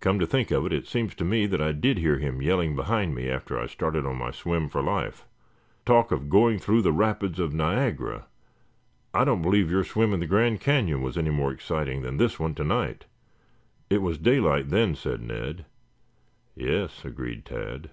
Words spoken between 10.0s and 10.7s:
in the Grand